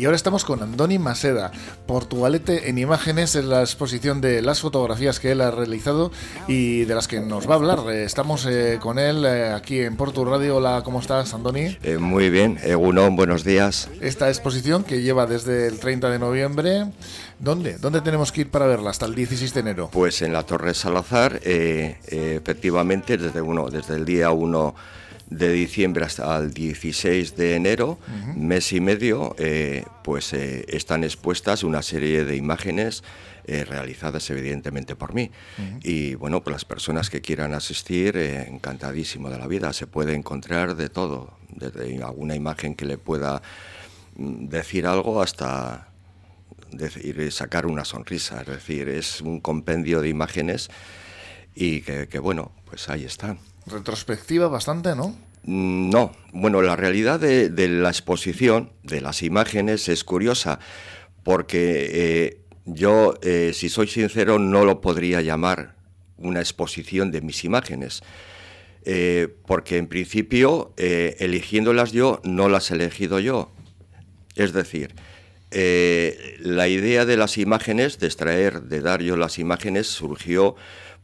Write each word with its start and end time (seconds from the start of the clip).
Y 0.00 0.06
ahora 0.06 0.16
estamos 0.16 0.46
con 0.46 0.62
Andoni 0.62 0.98
Maseda, 0.98 1.52
Portugalete 1.84 2.70
en 2.70 2.78
imágenes, 2.78 3.36
en 3.36 3.50
la 3.50 3.60
exposición 3.60 4.22
de 4.22 4.40
las 4.40 4.62
fotografías 4.62 5.20
que 5.20 5.32
él 5.32 5.42
ha 5.42 5.50
realizado 5.50 6.10
y 6.48 6.86
de 6.86 6.94
las 6.94 7.06
que 7.06 7.20
nos 7.20 7.46
va 7.46 7.52
a 7.52 7.56
hablar. 7.56 7.80
Eh, 7.90 8.04
estamos 8.04 8.46
eh, 8.46 8.78
con 8.80 8.98
él 8.98 9.26
eh, 9.26 9.52
aquí 9.52 9.80
en 9.80 9.98
Portu 9.98 10.24
Radio. 10.24 10.56
Hola, 10.56 10.80
¿cómo 10.86 11.00
estás, 11.00 11.34
Andoni? 11.34 11.76
muy 11.98 12.30
bien, 12.30 12.58
Egunon, 12.62 13.14
buenos 13.14 13.44
días. 13.44 13.90
Esta 14.00 14.30
exposición 14.30 14.84
que 14.84 15.02
lleva 15.02 15.26
desde 15.26 15.66
el 15.66 15.78
30 15.78 16.08
de 16.08 16.18
noviembre, 16.18 16.86
¿dónde? 17.38 17.76
¿Dónde 17.76 18.00
tenemos 18.00 18.32
que 18.32 18.40
ir 18.40 18.50
para 18.50 18.64
verla 18.64 18.88
hasta 18.88 19.04
el 19.04 19.14
16 19.14 19.52
de 19.52 19.60
enero? 19.60 19.90
Pues 19.92 20.22
en 20.22 20.32
la 20.32 20.44
Torre 20.44 20.72
Salazar, 20.72 21.42
efectivamente, 21.44 23.18
desde, 23.18 23.42
uno, 23.42 23.68
desde 23.68 23.96
el 23.96 24.06
día 24.06 24.30
1 24.30 24.74
de 25.30 25.52
diciembre 25.52 26.04
hasta 26.04 26.36
el 26.36 26.52
16 26.52 27.36
de 27.36 27.54
enero, 27.54 27.98
mes 28.36 28.72
y 28.72 28.80
medio, 28.80 29.36
eh, 29.38 29.84
pues 30.02 30.32
eh, 30.32 30.64
están 30.68 31.04
expuestas 31.04 31.62
una 31.62 31.82
serie 31.82 32.24
de 32.24 32.36
imágenes 32.36 33.04
eh, 33.44 33.64
realizadas 33.64 34.28
evidentemente 34.30 34.96
por 34.96 35.14
mí. 35.14 35.30
Y 35.82 36.16
bueno, 36.16 36.42
pues 36.42 36.52
las 36.52 36.64
personas 36.64 37.10
que 37.10 37.20
quieran 37.20 37.54
asistir, 37.54 38.16
encantadísimo 38.16 39.30
de 39.30 39.38
la 39.38 39.46
vida, 39.46 39.72
se 39.72 39.86
puede 39.86 40.14
encontrar 40.14 40.74
de 40.74 40.88
todo, 40.88 41.32
desde 41.48 42.02
alguna 42.02 42.34
imagen 42.34 42.74
que 42.74 42.84
le 42.84 42.98
pueda 42.98 43.40
mm, 44.16 44.48
decir 44.48 44.86
algo 44.86 45.22
hasta 45.22 45.86
decir, 46.72 47.30
sacar 47.30 47.66
una 47.66 47.84
sonrisa, 47.84 48.40
es 48.40 48.48
decir, 48.48 48.88
es 48.88 49.20
un 49.20 49.40
compendio 49.40 50.00
de 50.00 50.08
imágenes 50.08 50.70
y 51.54 51.82
que 51.82 52.18
bueno, 52.20 52.52
pues 52.66 52.88
ahí 52.88 53.04
están. 53.04 53.38
Retrospectiva 53.70 54.48
bastante, 54.48 54.94
¿no? 54.96 55.16
Mm, 55.44 55.90
no, 55.90 56.12
bueno, 56.32 56.60
la 56.62 56.76
realidad 56.76 57.18
de, 57.20 57.68
la 57.68 57.88
exposición, 57.88 58.72
de 58.82 59.00
las 59.00 59.22
imágenes, 59.22 59.88
es 59.88 60.04
curiosa, 60.04 60.58
porque 61.22 61.90
eh, 61.92 62.40
yo, 62.66 63.14
eh, 63.22 63.52
si 63.54 63.68
soy 63.68 63.86
sincero, 63.86 64.38
no 64.38 64.64
lo 64.64 64.80
podría 64.80 65.22
llamar 65.22 65.76
una 66.18 66.40
exposición 66.40 67.10
de 67.10 67.22
mis 67.22 67.44
imágenes, 67.44 68.02
eh, 68.84 69.28
porque 69.46 69.78
en 69.78 69.86
principio, 69.86 70.74
eligiéndolas 70.76 71.92
yo, 71.92 72.20
no 72.24 72.48
las 72.48 72.70
he 72.70 72.74
elegido 72.74 73.18
yo. 73.18 73.50
Es 74.36 74.52
decir, 74.52 74.94
la 75.50 76.68
idea 76.68 77.04
de 77.06 77.16
las 77.16 77.38
imágenes, 77.38 77.98
de 77.98 78.06
extraer, 78.06 78.62
de 78.62 78.80
dar 78.80 79.02
yo 79.02 79.16
las 79.16 79.38
imágenes, 79.38 79.86
surgió 79.86 80.56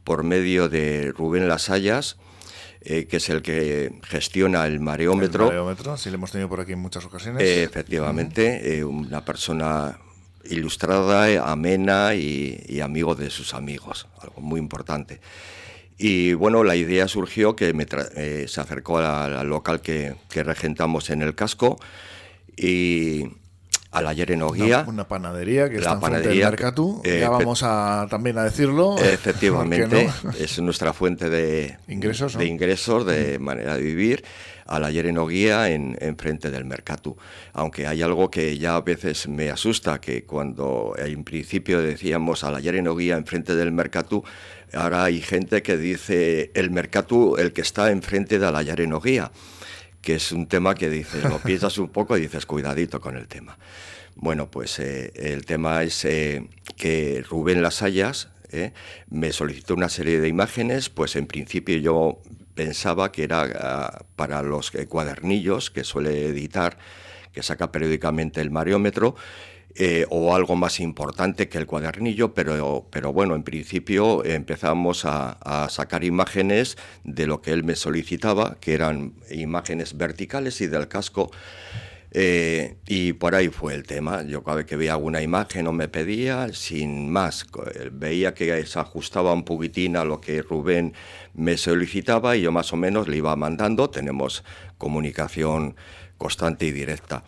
por 0.03 0.23
medio 0.23 0.69
de 0.69 1.11
Rubén 1.11 1.47
Lasallas, 1.47 2.17
eh, 2.81 3.05
que 3.05 3.17
es 3.17 3.29
el 3.29 3.41
que 3.41 3.91
gestiona 4.03 4.65
el 4.65 4.79
mareómetro. 4.79 5.45
El 5.45 5.49
mareómetro, 5.49 5.97
sí, 5.97 6.09
lo 6.09 6.15
hemos 6.15 6.31
tenido 6.31 6.49
por 6.49 6.61
aquí 6.61 6.73
en 6.73 6.79
muchas 6.79 7.05
ocasiones. 7.05 7.41
Eh, 7.41 7.63
efectivamente, 7.63 8.77
eh, 8.77 8.83
una 8.83 9.25
persona 9.25 9.97
ilustrada, 10.45 11.49
amena 11.51 12.15
y, 12.15 12.79
amigo 12.81 13.15
de 13.15 13.29
sus 13.29 13.53
amigos, 13.53 14.07
algo 14.21 14.41
muy 14.41 14.59
importante. 14.59 15.19
Y 15.97 16.33
bueno, 16.33 16.63
la 16.63 16.75
idea 16.75 17.07
surgió 17.07 17.55
que 17.55 17.73
se 18.47 18.61
acercó 18.61 18.99
al 18.99 19.47
local 19.47 19.81
que, 19.81 20.15
que 20.29 20.43
regentamos 20.43 21.09
en 21.09 21.23
el 21.23 21.33
casco 21.33 21.77
y 22.55 23.25
a 23.97 24.01
la 24.01 24.13
Yerenoguía. 24.13 24.81
Una, 24.81 24.89
una, 24.89 25.07
panadería 25.07 25.69
que 25.69 25.75
la 25.75 25.93
está 25.93 25.99
panadería, 25.99 26.45
en 26.45 26.51
Mercatú, 26.51 27.01
eh, 27.03 27.19
ya 27.21 27.29
vamos 27.29 27.63
a, 27.63 28.07
también 28.09 28.37
a 28.37 28.43
decirlo. 28.43 28.97
Efectivamente, 28.97 30.09
es 30.39 30.59
nuestra 30.59 30.93
fuente 30.93 31.29
de 31.29 31.77
ingresos, 31.87 32.37
de, 32.37 32.45
ingresos, 32.45 33.05
de 33.05 33.39
manera 33.39 33.75
de 33.75 33.81
vivir 33.81 34.23
a 34.65 34.79
la 34.79 34.91
Yerenoguía 34.91 35.69
en, 35.69 35.97
en 36.01 36.17
frente 36.17 36.51
del 36.51 36.65
Mercatú. 36.65 37.17
Aunque 37.53 37.87
hay 37.87 38.01
algo 38.01 38.29
que 38.29 38.57
ya 38.57 38.75
a 38.75 38.81
veces 38.81 39.27
me 39.27 39.49
asusta, 39.49 39.99
que 39.99 40.25
cuando 40.25 40.93
en 40.97 41.23
principio 41.23 41.81
decíamos 41.81 42.43
a 42.43 42.51
la 42.51 42.59
Yerenoguía 42.59 43.15
en 43.15 43.25
frente 43.25 43.55
del 43.55 43.71
Mercatú, 43.71 44.23
ahora 44.73 45.05
hay 45.05 45.21
gente 45.21 45.61
que 45.61 45.77
dice 45.77 46.51
el 46.53 46.69
Mercatú, 46.69 47.37
el 47.37 47.53
que 47.53 47.61
está 47.61 47.91
enfrente 47.91 48.39
de 48.39 48.51
la 48.51 48.61
Yerenoguía 48.61 49.31
que 50.07 50.15
es 50.15 50.31
un 50.31 50.47
tema 50.47 50.73
que 50.73 50.89
dices, 50.89 51.21
lo 51.25 51.37
piensas 51.39 51.77
un 51.77 51.89
poco 51.89 52.17
y 52.17 52.21
dices, 52.21 52.45
cuidadito 52.45 53.01
con 53.01 53.17
el 53.17 53.27
tema. 53.27 53.57
Bueno, 54.15 54.49
pues 54.49 54.79
eh, 54.79 55.11
el 55.15 55.43
tema 55.43 55.83
es 55.83 56.05
eh, 56.05 56.47
que 56.77 57.25
Rubén 57.29 57.61
Lasallas 57.61 58.29
eh, 58.53 58.71
me 59.09 59.33
solicitó 59.33 59.73
una 59.73 59.89
serie 59.89 60.21
de 60.21 60.29
imágenes, 60.29 60.87
pues 60.87 61.17
en 61.17 61.27
principio 61.27 61.75
yo 61.75 62.21
pensaba 62.55 63.11
que 63.11 63.25
era 63.25 63.49
ah, 63.59 64.05
para 64.15 64.41
los 64.43 64.71
cuadernillos 64.87 65.71
que 65.71 65.83
suele 65.83 66.27
editar, 66.27 66.77
que 67.33 67.43
saca 67.43 67.73
periódicamente 67.73 68.39
el 68.39 68.49
mariómetro, 68.49 69.17
eh, 69.75 70.07
o 70.09 70.33
algo 70.33 70.55
más 70.55 70.79
importante 70.79 71.49
que 71.49 71.59
el 71.59 71.67
cuadernillo, 71.67 72.33
pero, 72.33 72.87
pero 72.89 73.13
bueno, 73.13 73.35
en 73.35 73.43
principio 73.43 74.25
empezamos 74.25 75.05
a, 75.05 75.67
sacar 75.69 76.03
imágenes 76.03 76.77
de 77.03 77.27
lo 77.27 77.41
que 77.41 77.51
él 77.51 77.63
me 77.63 77.75
solicitaba, 77.75 78.57
que 78.59 78.73
eran 78.73 79.13
imágenes 79.29 79.95
verticales 79.95 80.61
y 80.61 80.67
del 80.67 80.87
casco. 80.87 81.29
Eh, 82.11 82.77
y 82.87 83.13
por 83.13 83.35
ahí 83.35 83.49
fue 83.49 83.75
el 83.75 83.83
tema. 83.83 84.23
Yo 84.23 84.43
cada 84.43 84.57
vez 84.57 84.65
que 84.65 84.77
veía 84.77 84.93
alguna 84.93 85.21
imagen 85.21 85.67
o 85.67 85.73
me 85.73 85.87
pedía, 85.87 86.51
sin 86.53 87.11
más, 87.11 87.45
veía 87.91 88.33
que 88.33 88.65
se 88.65 88.79
ajustaba 88.79 89.31
un 89.31 89.43
poquitín 89.43 89.95
a 89.95 90.05
lo 90.05 90.21
que 90.21 90.41
Rubén 90.41 90.93
me 91.35 91.55
solicitaba 91.55 92.35
y 92.35 92.41
yo 92.41 92.51
más 92.51 92.73
o 92.73 92.77
menos 92.77 93.07
le 93.07 93.17
iba 93.17 93.35
mandando. 93.35 93.91
Tenemos 93.91 94.43
comunicación 94.79 95.75
constante 96.17 96.65
y 96.65 96.71
directa 96.71 97.23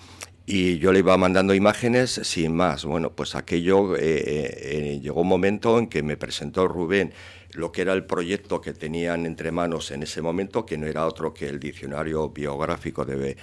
y 0.51 0.79
yo 0.79 0.91
le 0.91 0.99
iba 0.99 1.15
mandando 1.15 1.53
imágenes 1.53 2.21
sin 2.23 2.55
más. 2.55 2.83
Bueno, 2.83 3.11
pues 3.11 3.35
aquello 3.35 3.95
eh, 3.95 3.99
eh, 4.01 4.57
eh, 4.63 4.99
llegó 4.99 5.21
un 5.21 5.27
momento 5.27 5.77
en 5.77 5.85
que 5.85 6.01
me 6.01 6.17
presentó 6.17 6.67
Rubén 6.67 7.13
lo 7.51 7.71
que 7.71 7.83
era 7.83 7.93
el 7.93 8.03
proyecto 8.05 8.59
que 8.59 8.73
tenían 8.73 9.27
entre 9.27 9.51
manos 9.51 9.91
en 9.91 10.01
ese 10.01 10.23
momento, 10.23 10.65
que 10.65 10.79
no 10.79 10.87
era 10.87 11.05
otro 11.05 11.35
que 11.35 11.47
el 11.47 11.59
diccionario 11.59 12.29
biográfico 12.29 13.05
de 13.05 13.37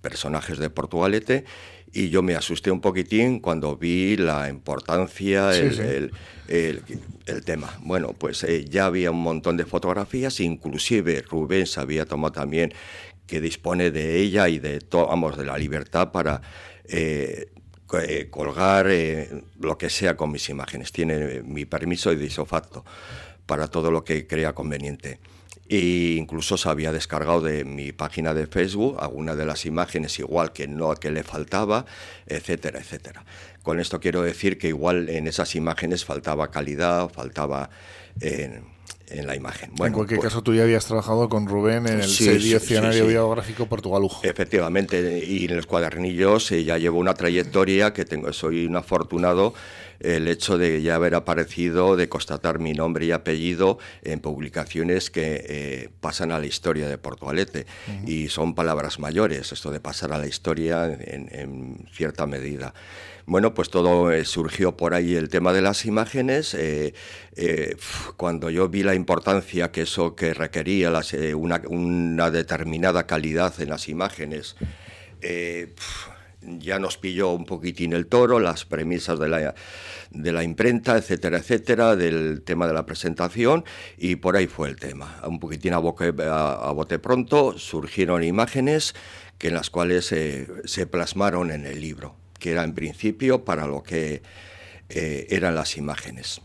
personajes 0.00 0.58
de 0.58 0.70
Portugalete, 0.70 1.44
y 1.92 2.10
yo 2.10 2.22
me 2.22 2.36
asusté 2.36 2.70
un 2.70 2.80
poquitín 2.80 3.40
cuando 3.40 3.76
vi 3.76 4.16
la 4.16 4.48
importancia, 4.48 5.56
el, 5.56 6.12
el, 6.46 7.44
tema. 7.44 7.76
Bueno, 7.80 8.14
pues 8.16 8.46
ya 8.68 8.86
había 8.86 9.10
un 9.10 9.22
montón 9.22 9.56
de 9.56 9.64
fotografías, 9.64 10.38
inclusive 10.40 11.22
Rubén 11.22 11.66
se 11.66 11.80
había 11.80 12.04
tomado 12.06 12.32
también 12.32 12.72
que 13.26 13.40
dispone 13.40 13.90
de 13.90 14.18
ella 14.18 14.48
y 14.48 14.58
de, 14.58 14.80
vamos, 14.90 15.36
de 15.36 15.44
la 15.44 15.58
libertad 15.58 16.12
para 16.12 16.42
eh, 16.84 17.48
eh, 18.00 18.28
colgar 18.30 18.86
eh, 18.88 19.44
lo 19.60 19.76
que 19.76 19.90
sea 19.90 20.16
con 20.16 20.30
mis 20.30 20.48
imágenes. 20.48 20.92
Tiene 20.92 21.42
mi 21.42 21.64
permiso 21.64 22.12
y 22.12 22.16
de 22.16 22.26
isofacto 22.26 22.84
para 23.46 23.68
todo 23.68 23.90
lo 23.90 24.04
que 24.04 24.26
crea 24.26 24.54
conveniente. 24.54 25.20
E 25.68 26.16
incluso 26.18 26.58
se 26.58 26.68
había 26.68 26.92
descargado 26.92 27.40
de 27.40 27.64
mi 27.64 27.92
página 27.92 28.34
de 28.34 28.46
Facebook 28.46 28.98
algunas 29.00 29.36
de 29.36 29.46
las 29.46 29.64
imágenes 29.64 30.18
igual 30.18 30.52
que 30.52 30.68
no 30.68 30.94
que 30.96 31.10
le 31.10 31.22
faltaba, 31.22 31.86
etcétera, 32.26 32.80
etcétera. 32.80 33.24
Con 33.62 33.78
esto 33.78 34.00
quiero 34.00 34.22
decir 34.22 34.58
que 34.58 34.68
igual 34.68 35.08
en 35.08 35.26
esas 35.26 35.54
imágenes 35.54 36.04
faltaba 36.04 36.50
calidad, 36.50 37.08
faltaba 37.08 37.70
en 38.20 39.26
la 39.26 39.36
imagen. 39.36 39.70
en 39.70 39.92
cualquier 39.92 40.20
pues 40.20 40.32
caso, 40.32 40.42
tú 40.42 40.54
ya 40.54 40.62
habías 40.62 40.86
trabajado 40.86 41.28
con 41.28 41.46
Rubén 41.46 41.86
en 41.86 42.00
el 42.00 42.08
sí, 42.08 42.28
diccionario 42.28 43.06
biográfico 43.06 43.66
portugalujo. 43.66 44.24
Efectivamente, 44.24 45.24
y 45.26 45.44
en 45.46 45.56
los 45.56 45.66
cuadernillos 45.66 46.50
eh, 46.52 46.64
ya 46.64 46.78
llevo 46.78 46.98
una 46.98 47.14
trayectoria 47.14 47.92
que 47.92 48.04
tengo, 48.04 48.32
soy 48.32 48.66
un 48.66 48.76
afortunado 48.76 49.54
el 50.00 50.26
hecho 50.26 50.58
de 50.58 50.82
ya 50.82 50.96
haber 50.96 51.14
aparecido, 51.14 51.94
de 51.94 52.08
constatar 52.08 52.58
mi 52.58 52.72
nombre 52.72 53.06
y 53.06 53.12
apellido 53.12 53.78
en 54.02 54.18
publicaciones 54.18 55.10
que 55.10 55.44
eh, 55.48 55.90
pasan 56.00 56.32
a 56.32 56.40
la 56.40 56.46
historia 56.46 56.88
de 56.88 56.98
Portugalete. 56.98 57.66
Y 58.04 58.26
son 58.26 58.56
palabras 58.56 58.98
mayores, 58.98 59.52
esto 59.52 59.70
de 59.70 59.78
pasar 59.78 60.12
a 60.12 60.18
la 60.18 60.26
historia 60.26 60.86
en 60.86 61.86
cierta 61.92 62.26
medida. 62.26 62.74
Bueno, 63.26 63.54
pues 63.54 63.70
todo 63.70 64.10
eh, 64.10 64.24
surgió 64.24 64.76
por 64.76 64.94
ahí 64.94 65.14
el 65.14 65.28
tema 65.28 65.52
de 65.52 65.62
las 65.62 65.84
imágenes. 65.84 66.54
Eh, 66.54 66.94
cuando 68.16 68.50
yo 68.50 68.68
vi 68.68 68.82
la 68.82 68.94
importancia 68.94 69.70
que 69.70 69.82
eso 69.82 70.14
que 70.14 70.34
requería 70.34 70.92
una, 71.34 72.30
determinada 72.30 73.06
calidad 73.06 73.60
en 73.60 73.70
las 73.70 73.88
imágenes, 73.88 74.56
ya 76.40 76.78
nos 76.78 76.96
pilló 76.98 77.30
un 77.30 77.44
poquitín 77.44 77.92
el 77.92 78.06
toro, 78.06 78.40
las 78.40 78.64
premisas 78.64 79.18
de 79.18 79.28
la, 79.28 79.54
de 80.10 80.32
la 80.32 80.42
imprenta, 80.42 80.96
etcétera, 80.96 81.38
etcétera, 81.38 81.94
del 81.94 82.42
tema 82.42 82.66
de 82.66 82.74
la 82.74 82.84
presentación, 82.84 83.64
y 83.96 84.16
por 84.16 84.36
ahí 84.36 84.48
fue 84.48 84.68
el 84.68 84.76
tema. 84.76 85.20
Un 85.26 85.38
poquitín 85.38 85.72
a, 85.74 85.76
a, 85.76 86.72
bote 86.72 86.98
pronto 86.98 87.58
surgieron 87.58 88.24
imágenes 88.24 88.94
que 89.38 89.48
en 89.48 89.54
las 89.54 89.70
cuales 89.70 90.06
se 90.06 90.86
plasmaron 90.86 91.50
en 91.50 91.66
el 91.66 91.80
libro 91.80 92.16
que 92.42 92.50
era 92.50 92.64
en 92.64 92.74
principio 92.74 93.44
para 93.44 93.68
lo 93.68 93.84
que 93.84 94.20
eh, 94.88 95.26
eran 95.30 95.54
las 95.54 95.76
imágenes. 95.76 96.40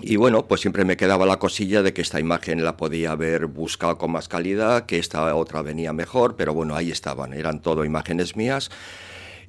Y 0.00 0.16
bueno, 0.16 0.46
pues 0.48 0.62
siempre 0.62 0.84
me 0.84 0.96
quedaba 0.96 1.26
la 1.26 1.38
cosilla 1.38 1.82
de 1.82 1.92
que 1.92 2.00
esta 2.00 2.18
imagen 2.18 2.64
la 2.64 2.76
podía 2.76 3.12
haber 3.12 3.46
buscado 3.46 3.98
con 3.98 4.12
más 4.12 4.28
calidad, 4.28 4.86
que 4.86 4.98
esta 4.98 5.34
otra 5.34 5.62
venía 5.62 5.92
mejor, 5.92 6.34
pero 6.36 6.54
bueno, 6.54 6.74
ahí 6.74 6.90
estaban, 6.90 7.34
eran 7.34 7.60
todo 7.60 7.84
imágenes 7.84 8.36
mías. 8.36 8.70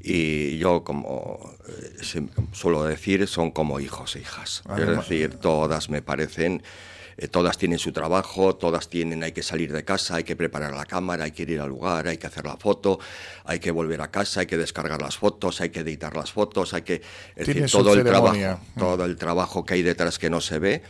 y 0.05 0.57
yo 0.57 0.83
como 0.83 1.55
eh, 1.67 2.27
suelo 2.51 2.83
decir 2.83 3.25
son 3.27 3.51
como 3.51 3.79
hijos 3.79 4.17
e 4.17 4.19
hijas. 4.19 4.63
es 4.77 4.87
decir, 4.87 5.35
todas 5.35 5.89
me 5.89 6.01
parecen 6.01 6.61
eh, 7.17 7.27
todas 7.27 7.57
tienen 7.57 7.79
su 7.79 7.91
trabajo, 7.91 8.55
todas 8.55 8.89
tienen, 8.89 9.23
hay 9.23 9.31
que 9.31 9.43
salir 9.43 9.71
de 9.71 9.83
casa, 9.83 10.15
hay 10.15 10.23
que 10.23 10.35
preparar 10.35 10.73
la 10.73 10.85
cámara, 10.85 11.25
hay 11.25 11.31
que 11.31 11.43
ir 11.43 11.59
al 11.59 11.69
lugar, 11.69 12.07
hay 12.07 12.17
que 12.17 12.27
hacer 12.27 12.45
la 12.45 12.57
foto, 12.57 12.99
hay 13.45 13.59
que 13.59 13.71
volver 13.71 14.01
a 14.01 14.09
casa, 14.09 14.41
hay 14.41 14.45
que 14.45 14.57
descargar 14.57 15.01
las 15.01 15.17
fotos, 15.17 15.61
hay 15.61 15.69
que 15.69 15.81
editar 15.81 16.15
las 16.15 16.31
fotos, 16.31 16.73
hay 16.73 16.81
que... 16.81 17.01
Es 17.35 17.47
decir, 17.47 17.65
todo 17.69 17.93
el, 17.93 18.03
trabajo, 18.03 18.35
mm. 18.35 18.79
todo 18.79 19.05
el 19.05 19.15
trabajo 19.15 19.65
que 19.65 19.75
hay 19.75 19.81
detrás 19.83 20.17
que 20.17 20.29
no 20.29 20.41
se 20.41 20.59
ve, 20.59 20.81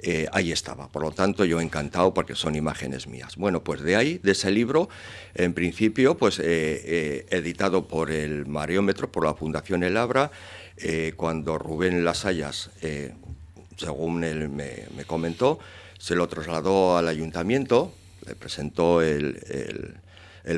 eh, 0.00 0.28
ahí 0.32 0.52
estaba. 0.52 0.88
Por 0.88 1.02
lo 1.02 1.10
tanto, 1.10 1.44
yo 1.44 1.60
encantado 1.60 2.14
porque 2.14 2.34
son 2.34 2.54
imágenes 2.54 3.06
mías. 3.06 3.36
Bueno, 3.36 3.64
pues 3.64 3.80
de 3.82 3.96
ahí, 3.96 4.18
de 4.18 4.32
ese 4.32 4.50
libro, 4.50 4.88
en 5.34 5.54
principio, 5.54 6.16
pues 6.16 6.40
eh, 6.42 7.26
editado 7.30 7.88
por 7.88 8.10
el 8.10 8.46
Mariómetro, 8.46 9.10
por 9.10 9.24
la 9.24 9.34
Fundación 9.34 9.82
El 9.82 9.96
Abra, 9.96 10.30
cuando 11.16 11.58
Rubén 11.58 12.04
Lasallas 12.04 12.70
según 13.78 14.24
él 14.24 14.48
me, 14.48 14.86
comentó, 15.06 15.58
se 15.98 16.14
lo 16.14 16.28
trasladó 16.28 16.96
al 16.98 17.08
ayuntamiento, 17.08 17.92
le 18.26 18.34
presentó 18.34 19.00
el, 19.02 19.40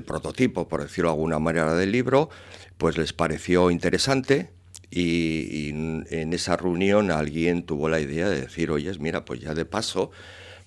prototipo, 0.06 0.68
por 0.68 0.82
decirlo 0.82 1.10
de 1.10 1.14
alguna 1.14 1.38
manera, 1.38 1.74
del 1.74 1.92
libro, 1.92 2.30
pues 2.78 2.96
les 2.96 3.12
pareció 3.12 3.70
interesante 3.70 4.50
y, 4.90 5.68
en 5.70 6.32
esa 6.32 6.56
reunión 6.56 7.10
alguien 7.10 7.64
tuvo 7.64 7.88
la 7.88 8.00
idea 8.00 8.28
de 8.28 8.40
decir, 8.42 8.70
oye, 8.70 8.92
mira, 8.98 9.24
pues 9.24 9.40
ya 9.40 9.54
de 9.54 9.64
paso 9.64 10.10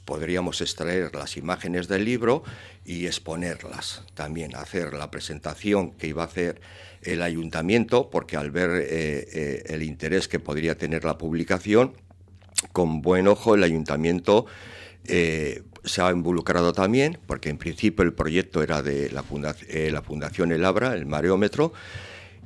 podríamos 0.05 0.61
extraer 0.61 1.15
las 1.15 1.37
imágenes 1.37 1.87
del 1.87 2.05
libro 2.05 2.43
y 2.85 3.05
exponerlas 3.05 4.03
también, 4.13 4.55
hacer 4.55 4.93
la 4.93 5.09
presentación 5.09 5.91
que 5.91 6.07
iba 6.07 6.23
a 6.23 6.27
hacer 6.27 6.61
el 7.01 7.21
ayuntamiento, 7.21 8.09
porque 8.09 8.37
al 8.37 8.51
ver 8.51 8.71
eh, 8.71 8.85
eh, 8.89 9.63
el 9.67 9.83
interés 9.83 10.27
que 10.27 10.39
podría 10.39 10.77
tener 10.77 11.03
la 11.03 11.17
publicación, 11.17 11.93
con 12.71 13.01
buen 13.01 13.27
ojo 13.27 13.55
el 13.55 13.63
ayuntamiento 13.63 14.45
eh, 15.05 15.63
se 15.83 16.01
ha 16.01 16.11
involucrado 16.11 16.71
también, 16.71 17.19
porque 17.25 17.49
en 17.49 17.57
principio 17.57 18.03
el 18.03 18.13
proyecto 18.13 18.63
era 18.63 18.81
de 18.81 19.11
la, 19.11 19.23
eh, 19.67 19.93
Fundación 20.05 20.51
El 20.51 20.63
Abra, 20.63 20.93
el 20.93 21.05
mareómetro, 21.05 21.73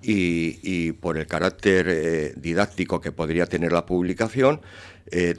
y, 0.02 0.92
por 0.94 1.18
el 1.18 1.28
carácter 1.28 1.88
eh, 1.90 2.34
didáctico 2.38 3.02
que 3.02 3.12
podría 3.12 3.46
tener 3.48 3.72
la 3.72 3.86
publicación, 3.86 4.62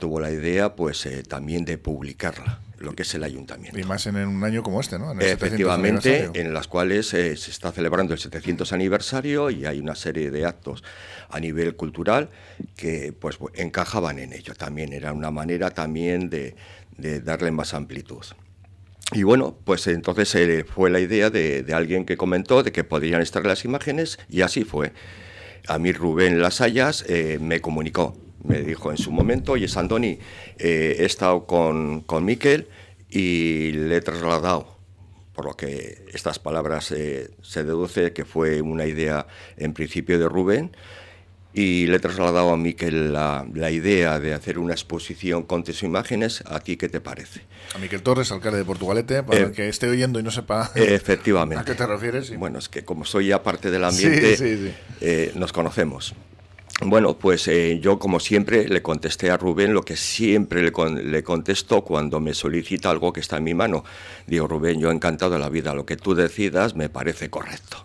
tuvo 0.00 0.18
la 0.18 0.30
idea 0.30 0.74
pues 0.74 1.06
también 1.28 1.64
de 1.64 1.76
publicarla 1.76 2.60
lo 2.80 2.94
que 2.94 3.02
es 3.02 3.14
el 3.14 3.24
ayuntamiento. 3.24 3.78
Y 3.78 3.84
más 3.84 4.06
en 4.06 4.16
un 4.16 4.42
año 4.44 4.62
como 4.62 4.80
este, 4.80 4.98
¿no? 4.98 5.12
Efectivamente, 5.20 6.30
en 6.34 6.52
las 6.54 6.68
cuales 6.68 7.08
se 7.08 7.32
está 7.32 7.72
celebrando 7.72 8.14
el 8.14 8.20
700 8.20 8.72
aniversario 8.72 9.50
y 9.50 9.66
hay 9.66 9.80
una 9.80 9.94
serie 9.94 10.30
de 10.30 10.44
actos 10.44 10.82
a 11.28 11.40
nivel 11.40 11.76
cultural 11.76 12.30
que 12.76 13.12
pues 13.12 13.38
encajaban 13.54 14.18
en 14.18 14.32
ello. 14.32 14.54
También 14.54 14.92
era 14.92 15.12
una 15.12 15.30
manera 15.30 15.70
también 15.70 16.30
de, 16.30 16.54
darle 17.22 17.50
más 17.50 17.74
amplitud. 17.74 18.24
Y 19.12 19.22
bueno, 19.22 19.56
pues 19.64 19.86
entonces 19.86 20.34
eh, 20.34 20.64
fue 20.64 20.90
la 20.90 21.00
idea 21.00 21.30
de, 21.30 21.64
alguien 21.72 22.04
que 22.04 22.16
comentó 22.16 22.62
de 22.62 22.72
que 22.72 22.84
podrían 22.84 23.22
estar 23.22 23.44
las 23.46 23.64
imágenes 23.64 24.18
y 24.28 24.42
así 24.42 24.64
fue. 24.64 24.92
A 25.66 25.78
mí 25.78 25.92
Rubén 25.92 26.40
Lasallas 26.40 27.04
eh, 27.08 27.38
me 27.40 27.60
comunicó, 27.60 28.16
me 28.44 28.60
dijo 28.62 28.90
en 28.90 28.98
su 28.98 29.10
momento, 29.10 29.52
oye 29.52 29.68
Sandoni, 29.68 30.18
eh, 30.58 30.96
he 30.98 31.04
estado 31.04 31.46
con, 31.46 32.02
con 32.02 32.24
Miquel 32.24 32.68
y 33.10 33.72
le 33.72 33.96
he 33.96 34.00
trasladado 34.00 34.78
por 35.34 35.44
lo 35.44 35.56
que 35.56 36.04
estas 36.12 36.38
palabras 36.40 36.86
se 36.86 37.64
deduce 37.64 38.12
que 38.12 38.24
fue 38.24 38.60
una 38.60 38.86
idea 38.86 39.26
en 39.56 39.72
principio 39.72 40.18
de 40.18 40.28
Rubén 40.28 40.72
y 41.58 41.86
le 41.86 41.96
he 41.96 41.98
trasladado 41.98 42.50
a 42.50 42.56
Miquel 42.56 43.12
la, 43.12 43.46
la, 43.54 43.70
idea 43.70 44.20
de 44.20 44.34
hacer 44.34 44.58
una 44.58 44.74
exposición 44.74 45.42
con 45.42 45.64
tus 45.64 45.82
imágenes. 45.82 46.42
¿A 46.46 46.60
ti 46.60 46.76
qué 46.76 46.88
te 46.88 47.00
parece? 47.00 47.40
A 47.74 47.78
Miquel 47.78 48.02
Torres, 48.02 48.30
alcalde 48.30 48.58
de 48.58 48.64
Portugalete, 48.64 49.22
para 49.22 49.38
el 49.40 49.46
eh, 49.46 49.52
que 49.52 49.68
esté 49.68 49.88
oyendo 49.88 50.20
y 50.20 50.22
no 50.22 50.30
sepa 50.30 50.70
efectivamente. 50.76 51.60
a 51.60 51.64
qué 51.64 51.74
te 51.74 51.86
refieres. 51.86 52.36
Bueno, 52.36 52.58
es 52.58 52.68
que 52.68 52.84
como 52.84 53.04
soy 53.04 53.28
ya 53.28 53.42
parte 53.42 53.70
del 53.70 53.84
ambiente, 53.84 54.74
eh, 55.00 55.32
nos 55.34 55.52
conocemos. 55.52 56.14
Bueno, 56.80 57.18
pues 57.18 57.48
eh, 57.48 57.80
yo 57.80 57.98
como 57.98 58.20
siempre 58.20 58.68
le 58.68 58.82
contesté 58.82 59.30
a 59.30 59.36
Rubén 59.36 59.74
lo 59.74 59.82
que 59.82 59.96
siempre 59.96 60.62
le, 60.62 60.72
le, 61.02 61.22
contesto 61.24 61.82
cuando 61.82 62.20
me 62.20 62.34
solicita 62.34 62.88
algo 62.88 63.12
que 63.12 63.20
está 63.20 63.38
en 63.38 63.44
mi 63.44 63.54
mano. 63.54 63.84
Digo, 64.26 64.46
Rubén, 64.46 64.78
yo 64.78 64.90
encantado 64.90 65.32
de 65.32 65.40
la 65.40 65.48
vida, 65.48 65.74
lo 65.74 65.84
que 65.84 65.96
tú 65.96 66.14
decidas 66.14 66.76
me 66.76 66.88
parece 66.88 67.30
correcto 67.30 67.84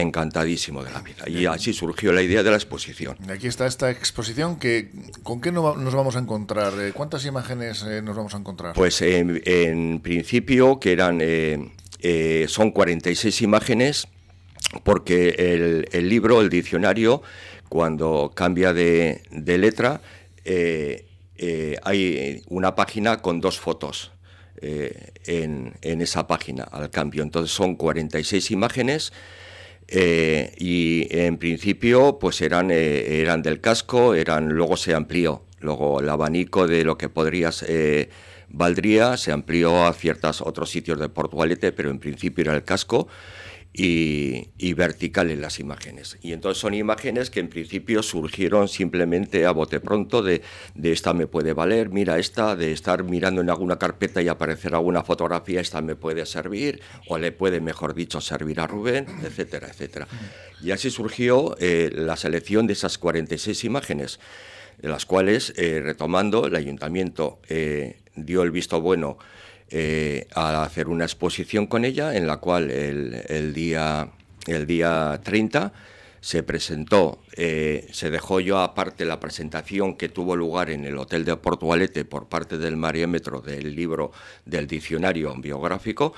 encantadísimo 0.00 0.84
de 0.84 0.92
la 0.92 1.00
vida. 1.00 1.28
Y 1.28 1.46
así 1.46 1.72
surgió 1.72 2.12
la 2.12 2.22
idea 2.22 2.42
de 2.42 2.50
la 2.50 2.56
exposición. 2.56 3.16
Aquí 3.30 3.46
está 3.46 3.66
esta 3.66 3.90
exposición. 3.90 4.58
Que, 4.58 4.90
¿Con 5.22 5.40
qué 5.40 5.52
nos 5.52 5.94
vamos 5.94 6.16
a 6.16 6.18
encontrar? 6.18 6.72
Eh, 6.80 6.92
¿Cuántas 6.92 7.24
imágenes 7.24 7.84
eh, 7.84 8.02
nos 8.02 8.16
vamos 8.16 8.34
a 8.34 8.38
encontrar? 8.38 8.74
Pues 8.74 9.00
en, 9.02 10.00
principio 10.00 10.78
que 10.78 10.92
eran 10.92 11.18
eh, 11.20 12.46
son 12.48 12.70
46 12.70 13.42
imágenes 13.42 14.08
porque 14.84 15.84
el, 15.92 16.08
libro, 16.08 16.40
el 16.40 16.50
diccionario, 16.50 17.22
cuando 17.68 18.32
cambia 18.34 18.72
de, 18.72 19.22
letra, 19.30 20.00
hay 21.82 22.42
una 22.48 22.74
página 22.74 23.22
con 23.22 23.40
dos 23.40 23.58
fotos. 23.58 24.12
en, 24.60 25.74
en, 25.82 26.00
esa 26.00 26.26
página 26.26 26.64
al 26.64 26.88
cambio. 26.90 27.22
Entonces 27.22 27.54
son 27.54 27.76
46 27.76 28.50
imágenes 28.50 29.12
eh, 29.88 30.52
y 30.58 31.06
en 31.16 31.36
principio 31.38 32.18
pues 32.18 32.40
eran, 32.40 32.70
eh, 32.70 33.20
eran 33.20 33.42
del 33.42 33.60
casco, 33.60 34.14
eran, 34.14 34.48
luego 34.48 34.76
se 34.76 34.94
amplió, 34.94 35.44
luego 35.60 36.00
el 36.00 36.08
abanico 36.08 36.66
de 36.66 36.84
lo 36.84 36.98
que 36.98 37.08
podría 37.08 37.50
eh, 37.68 38.10
valdría 38.48 39.16
se 39.16 39.30
amplió 39.30 39.86
a 39.86 39.92
ciertos 39.92 40.40
otros 40.40 40.70
sitios 40.70 40.98
de 40.98 41.08
Portugalete, 41.08 41.70
pero 41.70 41.90
en 41.90 42.00
principio 42.00 42.42
era 42.42 42.54
el 42.54 42.64
casco 42.64 43.06
y, 43.72 44.72
vertical 44.74 45.30
en 45.30 45.40
las 45.40 45.58
imágenes. 45.60 46.18
Y 46.22 46.32
entonces 46.32 46.60
son 46.60 46.74
imágenes 46.74 47.30
que 47.30 47.40
en 47.40 47.48
principio 47.48 48.02
surgieron 48.02 48.68
simplemente 48.68 49.46
a 49.46 49.50
bote 49.50 49.80
pronto 49.80 50.22
de, 50.22 50.42
de, 50.74 50.92
esta 50.92 51.12
me 51.12 51.26
puede 51.26 51.52
valer, 51.52 51.90
mira 51.90 52.18
esta, 52.18 52.56
de 52.56 52.72
estar 52.72 53.04
mirando 53.04 53.40
en 53.40 53.50
alguna 53.50 53.78
carpeta 53.78 54.22
y 54.22 54.28
aparecer 54.28 54.74
alguna 54.74 55.02
fotografía, 55.02 55.60
esta 55.60 55.80
me 55.82 55.94
puede 55.94 56.26
servir, 56.26 56.80
o 57.08 57.18
le 57.18 57.32
puede, 57.32 57.60
mejor 57.60 57.94
dicho, 57.94 58.20
servir 58.20 58.60
a 58.60 58.66
Rubén, 58.66 59.06
etcétera, 59.22 59.68
etcétera. 59.68 60.08
Y 60.62 60.70
así 60.70 60.90
surgió 60.90 61.56
eh, 61.58 61.90
la 61.92 62.16
selección 62.16 62.66
de 62.66 62.72
esas 62.72 62.98
46 62.98 63.64
imágenes, 63.64 64.20
de 64.78 64.88
las 64.88 65.06
cuales, 65.06 65.52
eh, 65.56 65.80
retomando, 65.82 66.46
el 66.46 66.56
ayuntamiento 66.56 67.40
eh, 67.48 68.00
dio 68.14 68.42
el 68.42 68.50
visto 68.50 68.80
bueno 68.80 69.18
eh, 69.70 70.28
a 70.34 70.62
hacer 70.62 70.88
una 70.88 71.04
exposición 71.04 71.66
con 71.66 71.84
ella, 71.84 72.14
en 72.14 72.26
la 72.26 72.36
cual 72.36 72.70
el, 72.70 73.52
día, 73.52 74.10
el 74.46 74.66
día 74.66 75.20
30 75.24 75.72
se 76.20 76.42
presentó, 76.42 77.20
eh, 77.36 77.88
se 77.92 78.10
dejó 78.10 78.40
yo 78.40 78.58
aparte 78.58 79.04
la 79.04 79.18
presentación 79.18 79.96
que 79.96 80.08
tuvo 80.08 80.36
lugar 80.36 80.70
en 80.70 80.84
el 80.84 80.96
Hotel 80.98 81.24
de 81.24 81.36
Portugalete 81.36 82.04
por 82.04 82.28
parte 82.28 82.58
del 82.58 82.76
Mariómetro 82.76 83.40
del 83.40 83.74
libro 83.74 84.12
del 84.44 84.66
diccionario 84.66 85.34
biográfico. 85.36 86.14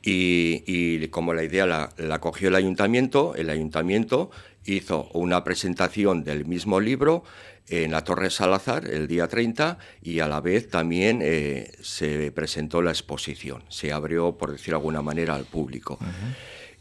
Y, 0.00 1.06
como 1.08 1.34
la 1.34 1.42
idea 1.42 1.66
la, 1.66 1.90
la, 1.98 2.20
cogió 2.20 2.48
el 2.48 2.54
ayuntamiento, 2.54 3.34
el 3.34 3.50
ayuntamiento 3.50 4.30
hizo 4.76 5.08
una 5.12 5.44
presentación 5.44 6.24
del 6.24 6.44
mismo 6.44 6.80
libro 6.80 7.24
en 7.68 7.92
la 7.92 8.02
Torre 8.02 8.30
Salazar 8.30 8.88
el 8.88 9.06
día 9.06 9.28
30 9.28 9.78
y 10.02 10.20
a 10.20 10.28
la 10.28 10.40
vez 10.40 10.68
también 10.68 11.20
eh, 11.22 11.72
se 11.80 12.32
presentó 12.32 12.80
la 12.82 12.90
exposición, 12.90 13.62
se 13.68 13.92
abrió, 13.92 14.32
por 14.32 14.52
decir 14.52 14.72
de 14.72 14.76
alguna 14.76 15.02
manera, 15.02 15.34
al 15.34 15.44
público. 15.44 15.98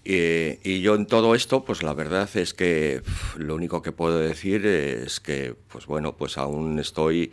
Eh, 0.05 0.59
y 0.63 0.79
yo 0.79 0.95
en 0.95 1.05
todo 1.05 1.35
esto, 1.35 1.65
pues 1.65 1.83
la 1.83 1.93
verdad 1.93 2.29
es 2.35 2.53
que 2.53 3.01
lo 3.35 3.55
único 3.55 3.81
que 3.81 3.91
puedo 3.91 4.19
decir 4.19 4.65
es 4.65 5.19
que, 5.19 5.53
pues 5.67 5.85
bueno, 5.85 6.15
pues 6.15 6.37
aún 6.37 6.79
estoy 6.79 7.31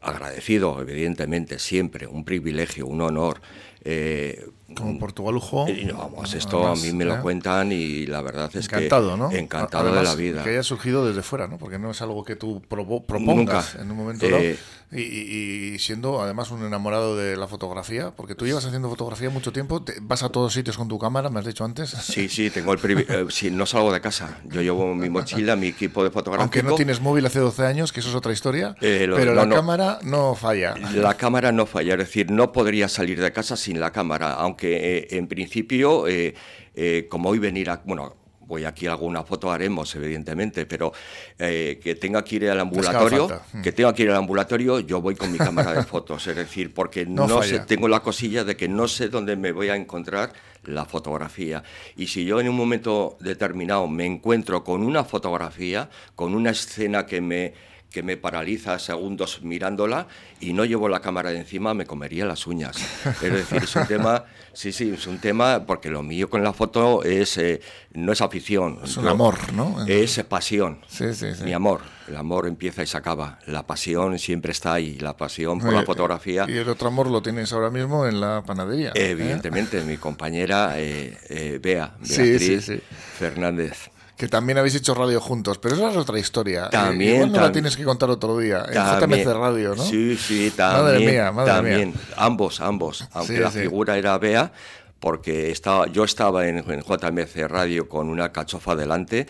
agradecido, 0.00 0.80
evidentemente, 0.80 1.60
siempre, 1.60 2.08
un 2.08 2.24
privilegio, 2.24 2.86
un 2.86 3.00
honor. 3.00 3.40
Eh, 3.84 4.44
como 4.74 4.98
Portugal 4.98 5.34
Lujo. 5.34 5.66
vamos, 5.94 6.34
esto 6.34 6.66
a 6.66 6.76
mí 6.76 6.92
me 6.92 7.04
lo 7.04 7.16
¿eh? 7.16 7.20
cuentan 7.22 7.72
y 7.72 8.06
la 8.06 8.20
verdad 8.20 8.50
es 8.54 8.66
encantado, 8.66 9.12
que. 9.12 9.16
¿no? 9.16 9.32
Encantado 9.32 9.94
de 9.94 10.02
la 10.02 10.14
vida. 10.14 10.44
Que 10.44 10.50
haya 10.50 10.62
surgido 10.62 11.06
desde 11.06 11.22
fuera, 11.22 11.48
¿no? 11.48 11.58
Porque 11.58 11.78
no 11.78 11.90
es 11.90 12.02
algo 12.02 12.24
que 12.24 12.36
tú 12.36 12.60
propongas 12.68 13.76
en 13.76 13.90
un 13.90 13.96
momento 13.96 14.26
eh, 14.26 14.58
y, 14.90 15.78
siendo 15.78 16.22
además 16.22 16.50
un 16.50 16.64
enamorado 16.64 17.16
de 17.16 17.36
la 17.36 17.46
fotografía, 17.46 18.10
porque 18.10 18.34
tú 18.34 18.46
llevas 18.46 18.64
haciendo 18.64 18.88
fotografía 18.88 19.28
mucho 19.30 19.52
tiempo, 19.52 19.84
vas 20.02 20.22
a 20.22 20.30
todos 20.30 20.52
sitios 20.52 20.76
con 20.76 20.88
tu 20.88 20.98
cámara, 20.98 21.30
me 21.30 21.40
has 21.40 21.46
dicho 21.46 21.64
antes. 21.64 21.96
Sí, 22.08 22.28
sí, 22.28 22.50
tengo 22.50 22.72
el 22.72 22.78
privilegio. 22.78 23.28
Eh, 23.28 23.50
no 23.50 23.64
salgo 23.66 23.92
de 23.92 24.00
casa. 24.00 24.40
Yo 24.44 24.60
llevo 24.60 24.94
mi 24.94 25.08
mochila, 25.08 25.56
mi 25.56 25.68
equipo 25.68 26.02
de 26.02 26.10
fotografía. 26.10 26.42
Aunque 26.42 26.62
no 26.62 26.74
tienes 26.74 27.00
móvil 27.00 27.24
hace 27.26 27.38
12 27.38 27.64
años, 27.64 27.92
que 27.92 28.00
eso 28.00 28.08
es 28.08 28.14
otra 28.14 28.32
historia, 28.32 28.74
pero 28.80 29.34
la 29.34 29.48
cámara 29.48 29.98
no 30.02 30.34
falla. 30.34 30.74
La 30.94 31.14
cámara 31.14 31.52
no 31.52 31.66
falla, 31.66 31.92
es 31.92 31.98
decir, 31.98 32.30
no 32.30 32.50
podría 32.50 32.88
salir 32.88 33.20
de 33.20 33.30
casa 33.30 33.56
sin 33.56 33.77
la 33.78 33.92
cámara, 33.92 34.34
aunque 34.34 35.06
en 35.10 35.26
principio, 35.26 36.06
eh, 36.06 36.34
eh, 36.74 37.06
como 37.08 37.30
hoy 37.30 37.38
venir 37.38 37.70
a... 37.70 37.82
Bueno, 37.84 38.16
voy 38.48 38.64
aquí 38.64 38.86
a 38.86 38.92
alguna 38.92 39.22
foto 39.24 39.52
haremos, 39.52 39.94
evidentemente, 39.94 40.64
pero 40.64 40.92
eh, 41.38 41.78
que 41.82 41.94
tenga 41.96 42.24
que 42.24 42.36
ir 42.36 42.48
al 42.48 42.58
ambulatorio, 42.58 43.28
mm. 43.52 43.60
que 43.60 43.72
tenga 43.72 43.92
que 43.92 44.04
ir 44.04 44.10
al 44.10 44.16
ambulatorio, 44.16 44.80
yo 44.80 45.02
voy 45.02 45.14
con 45.14 45.30
mi 45.30 45.36
cámara 45.36 45.74
de 45.74 45.82
fotos, 45.84 46.26
es 46.26 46.34
decir, 46.34 46.72
porque 46.72 47.04
no, 47.04 47.42
sé, 47.42 47.60
tengo 47.60 47.88
la 47.88 48.00
cosilla 48.00 48.44
de 48.44 48.56
que 48.56 48.66
no 48.66 48.88
sé 48.88 49.10
dónde 49.10 49.36
me 49.36 49.52
voy 49.52 49.68
a 49.68 49.76
encontrar 49.76 50.32
la 50.64 50.86
fotografía. 50.86 51.62
Y 51.94 52.06
si 52.06 52.24
yo 52.24 52.40
en 52.40 52.48
un 52.48 52.56
momento 52.56 53.18
determinado 53.20 53.86
me 53.86 54.06
encuentro 54.06 54.64
con 54.64 54.82
una 54.82 55.04
fotografía, 55.04 55.90
con 56.14 56.34
una 56.34 56.50
escena 56.50 57.04
que 57.04 57.20
me 57.20 57.52
que 57.90 58.02
me 58.02 58.16
paraliza 58.16 58.78
segundos 58.78 59.40
mirándola 59.42 60.08
y 60.40 60.52
no 60.52 60.64
llevo 60.64 60.88
la 60.88 61.00
cámara 61.00 61.30
de 61.30 61.38
encima, 61.38 61.74
me 61.74 61.86
comería 61.86 62.26
las 62.26 62.46
uñas. 62.46 62.76
Es 63.22 63.32
decir, 63.32 63.62
es 63.62 63.74
un 63.76 63.86
tema, 63.88 64.24
sí, 64.52 64.72
sí, 64.72 64.90
es 64.90 65.06
un 65.06 65.18
tema, 65.18 65.64
porque 65.66 65.90
lo 65.90 66.02
mío 66.02 66.28
con 66.28 66.44
la 66.44 66.52
foto 66.52 67.02
es, 67.02 67.38
eh, 67.38 67.60
no 67.94 68.12
es 68.12 68.20
afición. 68.20 68.80
Es 68.84 68.96
un 68.96 69.08
amor, 69.08 69.52
¿no? 69.54 69.86
Es 69.86 70.22
pasión. 70.24 70.80
Sí, 70.86 71.14
sí, 71.14 71.34
sí. 71.34 71.44
Mi 71.44 71.52
amor. 71.52 71.80
El 72.08 72.16
amor 72.16 72.46
empieza 72.46 72.82
y 72.82 72.86
se 72.86 72.96
acaba. 72.96 73.38
La 73.46 73.66
pasión 73.66 74.18
siempre 74.18 74.52
está 74.52 74.74
ahí, 74.74 74.98
la 74.98 75.16
pasión 75.16 75.58
por 75.58 75.72
la 75.72 75.82
fotografía. 75.82 76.46
Y 76.48 76.56
el 76.56 76.68
otro 76.68 76.88
amor 76.88 77.10
lo 77.10 77.22
tienes 77.22 77.52
ahora 77.52 77.70
mismo 77.70 78.06
en 78.06 78.20
la 78.20 78.42
panadería. 78.46 78.90
¿eh? 78.94 79.10
Evidentemente, 79.10 79.82
mi 79.82 79.98
compañera 79.98 80.74
eh, 80.76 81.58
Bea, 81.62 81.94
Beatriz 82.00 82.72
Fernández 83.18 83.90
que 84.18 84.26
también 84.26 84.58
habéis 84.58 84.74
hecho 84.74 84.94
radio 84.94 85.20
juntos, 85.20 85.58
pero 85.58 85.76
esa 85.76 85.92
es 85.92 85.96
otra 85.96 86.18
historia. 86.18 86.66
Eh, 86.66 86.70
también. 86.72 87.14
Igual 87.14 87.32
no 87.32 87.40
la 87.40 87.52
tienes 87.52 87.76
que 87.76 87.84
contar 87.84 88.10
otro 88.10 88.36
día, 88.36 88.64
en 88.68 88.74
JMC 88.74 89.24
Radio, 89.32 89.76
¿no? 89.76 89.84
Sí, 89.84 90.16
sí, 90.16 90.52
también. 90.54 90.82
Madre 90.82 90.98
mía, 91.06 91.32
madre 91.32 91.52
también. 91.52 91.94
Ambos, 92.16 92.60
ambos. 92.60 93.06
Aunque 93.12 93.38
la 93.38 93.52
figura 93.52 93.96
era 93.96 94.18
Bea, 94.18 94.50
porque 95.00 95.50
estaba, 95.50 95.86
yo 95.86 96.04
estaba 96.04 96.48
en, 96.48 96.58
en 96.58 96.82
JMC 96.82 97.48
Radio 97.48 97.88
con 97.88 98.08
una 98.08 98.32
cachofa 98.32 98.76
delante 98.76 99.26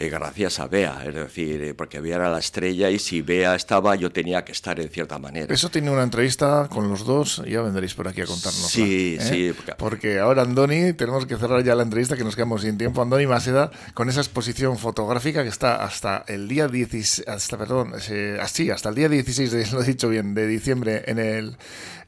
eh, 0.00 0.10
gracias 0.10 0.60
a 0.60 0.68
Bea, 0.68 1.02
es 1.04 1.12
decir, 1.12 1.60
eh, 1.60 1.74
porque 1.74 1.98
Bea 2.00 2.14
era 2.14 2.30
la 2.30 2.38
estrella 2.38 2.88
y 2.88 3.00
si 3.00 3.20
Bea 3.20 3.56
estaba 3.56 3.96
yo 3.96 4.12
tenía 4.12 4.44
que 4.44 4.52
estar 4.52 4.78
en 4.78 4.88
cierta 4.90 5.18
manera. 5.18 5.52
Eso 5.52 5.70
tiene 5.70 5.90
una 5.90 6.04
entrevista 6.04 6.68
con 6.70 6.88
los 6.88 7.04
dos, 7.04 7.42
ya 7.44 7.62
vendréis 7.62 7.94
por 7.94 8.06
aquí 8.06 8.20
a 8.20 8.26
contarnos. 8.26 8.70
Sí, 8.70 9.16
¿eh? 9.18 9.54
sí. 9.54 9.72
Porque... 9.76 10.20
ahora 10.20 10.42
Andoni, 10.42 10.92
tenemos 10.92 11.26
que 11.26 11.36
cerrar 11.36 11.64
ya 11.64 11.74
la 11.74 11.82
entrevista 11.82 12.16
que 12.16 12.22
nos 12.22 12.36
quedamos 12.36 12.62
sin 12.62 12.78
tiempo. 12.78 13.02
Andoni 13.02 13.26
Maseda, 13.26 13.72
con 13.92 14.08
esa 14.08 14.20
exposición 14.20 14.78
fotográfica 14.78 15.42
que 15.42 15.48
está 15.48 15.82
hasta 15.82 16.24
el 16.28 16.46
día 16.46 16.68
16, 16.68 17.26
hasta, 17.26 17.58
perdón, 17.58 17.94
así, 18.40 18.70
hasta 18.70 18.90
el 18.90 18.94
día 18.94 19.08
16, 19.08 19.50
de, 19.50 19.66
lo 19.72 19.82
he 19.82 19.84
dicho 19.84 20.08
bien, 20.08 20.32
de 20.32 20.46
diciembre 20.46 21.02
en 21.08 21.18
el 21.18 21.56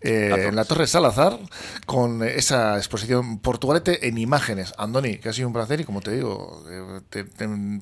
en 0.02 0.56
la 0.56 0.64
Torre 0.64 0.86
Salazar, 0.86 1.38
con 1.84 2.22
esa 2.22 2.78
exposición 2.78 2.99
Portugalete 3.42 4.08
en 4.08 4.18
imágenes. 4.18 4.72
Andoni, 4.78 5.18
que 5.18 5.28
ha 5.28 5.32
sido 5.32 5.48
un 5.48 5.54
placer 5.54 5.80
y 5.80 5.84
como 5.84 6.00
te 6.00 6.12
digo, 6.12 6.64
te 7.10 7.24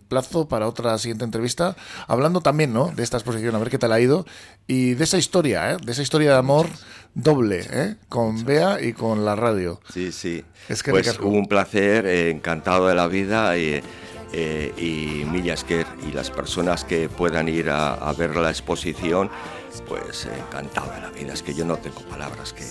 plazo 0.09 0.49
para 0.49 0.67
otra 0.67 0.97
siguiente 0.99 1.25
entrevista, 1.25 1.77
hablando 2.07 2.41
también 2.41 2.73
¿no? 2.73 2.93
de 2.95 3.03
esta 3.03 3.17
exposición, 3.17 3.55
a 3.55 3.59
ver 3.59 3.71
qué 3.71 3.79
tal 3.79 3.93
ha 3.93 4.01
ido, 4.01 4.27
y 4.67 4.95
de 4.95 5.05
esa 5.05 5.19
historia, 5.19 5.73
¿eh? 5.73 5.77
de 5.83 5.93
esa 5.93 6.03
historia 6.03 6.33
de 6.33 6.39
amor 6.39 6.69
doble, 7.15 7.67
¿eh? 7.71 7.97
con 8.09 8.45
Bea 8.45 8.81
y 8.81 8.93
con 8.93 9.25
la 9.25 9.35
radio. 9.37 9.81
Sí, 9.93 10.13
sí. 10.13 10.45
Es 10.69 10.83
que 10.83 10.91
pues 10.91 11.19
un 11.19 11.47
placer, 11.47 12.07
eh, 12.07 12.31
encantado 12.31 12.87
de 12.87 12.95
la 12.95 13.09
vida 13.09 13.57
y, 13.59 13.83
eh, 14.33 14.73
y 14.77 15.25
Millasker 15.25 15.87
y 16.07 16.13
las 16.13 16.31
personas 16.31 16.85
que 16.85 17.09
puedan 17.09 17.49
ir 17.49 17.71
a 17.71 18.13
ver 18.17 18.37
la 18.37 18.51
exposición 18.51 19.31
pues 19.89 20.27
encantado 20.27 20.93
de 20.93 21.01
la 21.01 21.11
vida. 21.11 21.33
Es 21.33 21.43
que 21.43 21.55
yo 21.55 21.65
no 21.65 21.77
tengo 21.77 22.01
palabras 22.03 22.53
que 22.53 22.65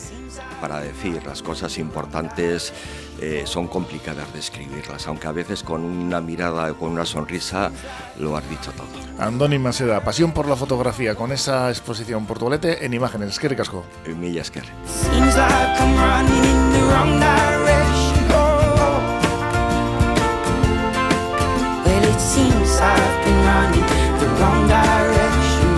para 0.61 0.79
decir. 0.79 1.21
Las 1.25 1.41
cosas 1.41 1.77
importantes 1.77 2.73
eh, 3.21 3.43
son 3.45 3.67
complicadas 3.67 4.31
de 4.33 4.39
escribirlas, 4.39 5.07
aunque 5.07 5.27
a 5.27 5.31
veces 5.31 5.63
con 5.63 5.83
una 5.83 6.21
mirada 6.21 6.71
o 6.71 6.75
con 6.75 6.91
una 6.91 7.05
sonrisa 7.05 7.71
lo 8.19 8.37
has 8.37 8.49
dicho 8.49 8.71
todo. 8.71 8.87
Andoni 9.19 9.59
Maseda, 9.59 10.01
pasión 10.03 10.31
por 10.31 10.47
la 10.47 10.55
fotografía 10.55 11.15
con 11.15 11.31
esa 11.31 11.69
exposición 11.69 12.25
Portugalete 12.25 12.85
en 12.85 12.93
imágenes. 12.93 13.39
¿Qué 13.39 13.49
ricasco? 13.49 13.83
Milla 14.15 14.43
Seems 22.19 22.79
I've 22.79 23.25
been 23.25 23.45
running 23.45 23.87
the 24.19 24.27
wrong 24.39 24.67
direction. 24.67 25.77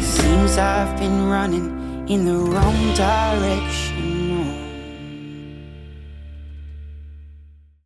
Seems 0.00 0.58
I've 0.58 0.98
been 0.98 1.28
running 1.28 2.08
in 2.08 2.24
the 2.24 2.36
wrong 2.36 2.94
direction. 2.94 3.83